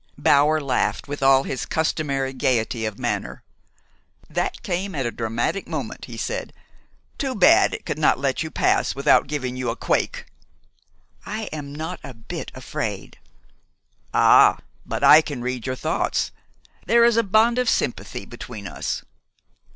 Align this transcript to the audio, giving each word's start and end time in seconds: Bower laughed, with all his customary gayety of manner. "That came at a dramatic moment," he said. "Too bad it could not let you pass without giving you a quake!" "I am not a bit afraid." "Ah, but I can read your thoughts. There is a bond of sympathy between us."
Bower 0.17 0.59
laughed, 0.59 1.07
with 1.07 1.21
all 1.21 1.43
his 1.43 1.67
customary 1.67 2.33
gayety 2.33 2.85
of 2.87 2.97
manner. 2.97 3.43
"That 4.27 4.63
came 4.63 4.95
at 4.95 5.05
a 5.05 5.11
dramatic 5.11 5.67
moment," 5.67 6.05
he 6.05 6.17
said. 6.17 6.53
"Too 7.19 7.35
bad 7.35 7.75
it 7.75 7.85
could 7.85 7.99
not 7.99 8.17
let 8.17 8.41
you 8.41 8.49
pass 8.49 8.95
without 8.95 9.27
giving 9.27 9.55
you 9.55 9.69
a 9.69 9.75
quake!" 9.75 10.25
"I 11.23 11.43
am 11.53 11.75
not 11.75 11.99
a 12.03 12.15
bit 12.15 12.51
afraid." 12.55 13.19
"Ah, 14.11 14.57
but 14.87 15.03
I 15.03 15.21
can 15.21 15.43
read 15.43 15.67
your 15.67 15.75
thoughts. 15.75 16.31
There 16.87 17.03
is 17.05 17.15
a 17.15 17.21
bond 17.21 17.59
of 17.59 17.69
sympathy 17.69 18.25
between 18.25 18.65
us." 18.65 19.03